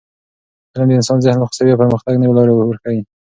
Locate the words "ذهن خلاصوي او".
1.25-1.77